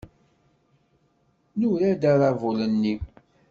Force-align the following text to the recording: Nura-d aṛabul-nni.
Nura-d 1.59 2.03
aṛabul-nni. 2.11 2.95